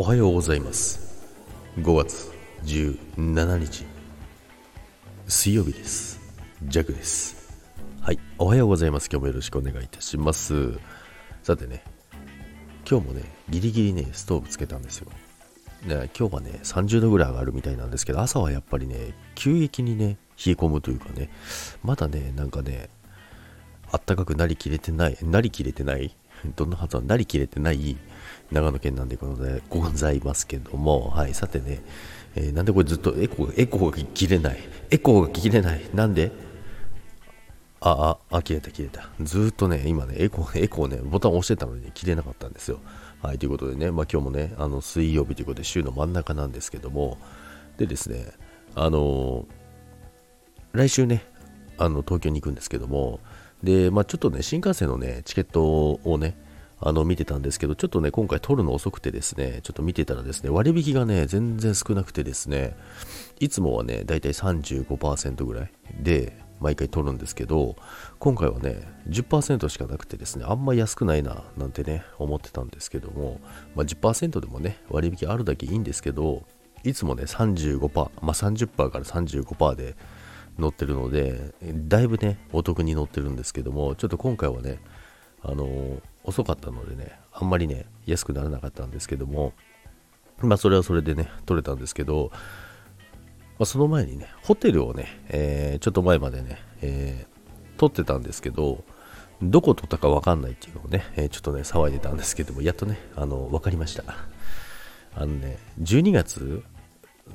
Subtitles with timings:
[0.00, 1.28] おはようございます。
[1.76, 2.32] 5月
[2.64, 3.84] 17日。
[5.28, 6.18] 水曜日です。
[6.62, 7.52] ジャクです。
[8.00, 9.10] はいおはようございます。
[9.12, 10.78] 今日もよろしくお願いいたします。
[11.42, 11.84] さてね
[12.90, 15.12] 今日もねギリギリねストーブつけたんですよ。
[15.84, 21.28] ね、今日はね30度ぐらい上がるみたいなんですけど朝はやっぱりね急激にね冷え込むというかね
[21.84, 22.88] まだねなんかね
[23.92, 26.16] あったかくなりきれてないなりきれてない
[26.56, 27.98] どんな発音なりきれてない
[28.52, 31.82] 長野県なんでございますけども、はい、さてね、
[32.34, 34.58] えー、なんでこれずっとエコー、エコーが切れない。
[34.90, 35.82] エコーが切れない。
[35.94, 36.32] なんで？
[37.80, 39.08] あ、あ、あ、切れた切れた。
[39.20, 42.78] ずっとね、今ね、エコー、エコーね、ボタン押してたのに、ね、切れなかったんですよ。
[43.22, 47.18] はい、ということでね、まあ今日もね、あの、水曜日ということで週の真ん中なんですけども、
[47.78, 48.26] でですね、
[48.74, 51.24] あのー、来週ね、
[51.78, 53.20] あの、東京に行くんですけども、
[53.62, 56.36] で、まあちょっとね、新幹線のね、チケットをね、
[56.80, 62.76] あの見てたんですけど、ちょっとね、今回取るの遅くてですね、ちょっと見てたらですね、割引がね、全然少なくてですね、
[63.38, 65.70] いつもはね、だいたい35%ぐらい
[66.00, 67.76] で、毎回取るんですけど、
[68.18, 73.40] 今回はね、10%しかなくてですね、あんま安くないな、なんてね、思ってたんですけども、
[73.74, 76.44] まあ、10%でもね、割引あるだけいいんですけど、
[76.84, 79.96] いつもね、35%、まあ、30%から35%で
[80.58, 84.80] 乗ってるので、だいぶね、お得に乗ってるんですけども、ちょっと今回はね、
[85.42, 89.52] あのー、遅かったのでね、あんまりね、安くならなかったんですけども、
[90.38, 98.84] まあ、それはそれでね、取れたんですけど、まあ、その前にね、ホテルをね、えー、ちょっと前までね、えー、取ってたんですけど、
[99.42, 104.04] どこ取ったか分かんないっていうのをね、えー、ちょっとね、騒いでたんですけども、やっとね、あの、分かりました。
[105.14, 106.62] あのね、12月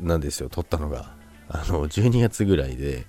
[0.02, 1.14] なんですよ、取ったのが。
[1.48, 3.06] あの、12月ぐらいで、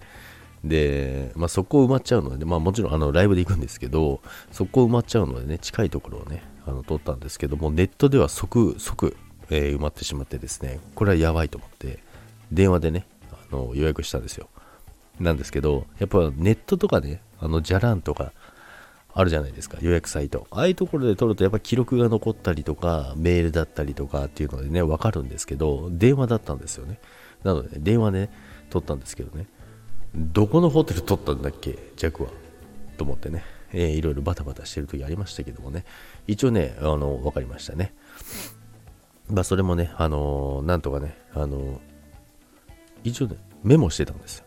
[0.69, 4.21] で、まあ、そこ埋まっちゃうので、まあ、もちろんあのライブで行くんですけど、
[4.53, 9.17] そこ埋まっちゃうのでね、近いところをね、あの撮ったんですけども、ネットでは即、即、
[9.51, 12.01] えー、埋まってしまってですね、これはやばいと思って、
[12.53, 14.49] 電話でね、あの予約したんですよ。
[15.21, 18.33] なんですけど、やっぱネットとかね、あの、じゃらんとか、
[19.19, 20.47] あるじゃないですか、予約サイト。
[20.51, 26.99] ああいうところで撮ると、やっぱ記録が残ったりとか、メールだったりとかっていうのでね、わかるんですけど、電話だったんですよね。
[27.43, 28.31] なので、電話で、ね、
[28.69, 29.47] 撮ったんですけどね、
[30.17, 32.31] どこのホテル取ったんだっけ、弱は。
[32.97, 35.85] と思ってね、えー、いろいろバタバタしてる時ありましたけどもね、
[36.27, 37.93] 一応ね、あの、分かりましたね。
[39.29, 41.79] まあ、それもね、あのー、なんとかね、あのー、
[43.05, 44.45] 一応ね、メモしてたんですよ。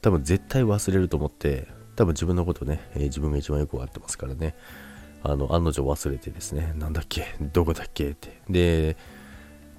[0.00, 4.54] 多分絶対忘れると思って、多分自分のことね、えー、自分が一番よくわかってますからね、
[5.22, 8.10] あの、案の定忘れてですね、なんだっけ、どこだっけ？
[8.10, 8.40] って。
[8.48, 8.96] で、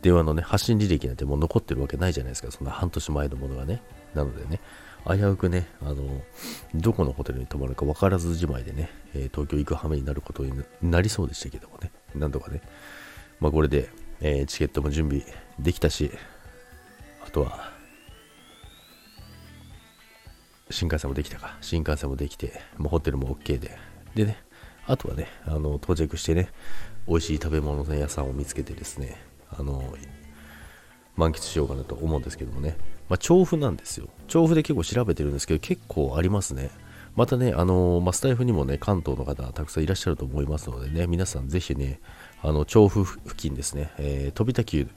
[0.02, 3.82] 電話のね、発信履歴なんてもう残ってるわけないじゃないですか、そんな半年前のものがね。
[4.16, 4.60] なのでね、
[5.08, 6.22] 危うくね、あの、
[6.76, 12.62] どこのホテルに泊まるか分からずじまいでね、えー、東京行く羽目になることになりそうでしたけどもね、なんとかね、
[13.40, 13.90] まあこれで、
[14.22, 15.24] えー、チケットも準備
[15.60, 16.12] できたし、
[17.26, 17.72] あとは、
[20.70, 23.78] 新幹線もできたか、新幹線もできて、もうホテルも OK で、
[24.16, 24.38] でね、
[24.88, 26.50] あとはね、あの、到着してね、
[27.08, 29.18] 美味しい食べ物屋さんを見つけてですね、
[29.58, 29.84] あの、
[31.16, 32.78] 満喫しようかなと思うんですけどもね、
[33.10, 34.08] まあ、調布なんですよ。
[34.28, 36.72] 調布で結構調べてるんですけど、結構ありますね。
[37.16, 42.00] またね、あの、ま、スタイフにもね、関東の方たくさんいらっしゃると思いますのでね、皆さんぜひね、
[42.42, 44.88] あの、調布付近ですね、えー、飛田急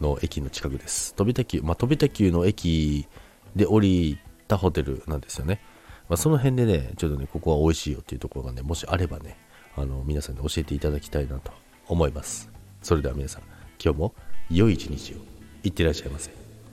[0.00, 1.14] の駅の近くです。
[1.14, 3.08] 飛田急、まあ、飛田急の駅
[3.56, 5.62] で降りたホテルなんですよね。
[6.08, 9.38] まあ、その辺でね、ちょっとね、ここは美味しいよっていうところがね、もしあればね、
[9.74, 11.50] あの、皆さんに教えていただきたいなと
[11.88, 12.50] 思います。
[12.82, 13.42] それでは皆さん、
[13.84, 14.14] 今日も
[14.50, 15.16] 良い一日を
[15.62, 16.30] いってらっしゃいませ。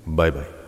[0.07, 0.60] バイバイ。